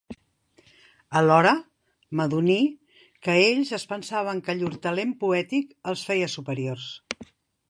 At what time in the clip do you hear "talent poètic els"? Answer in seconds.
4.87-6.09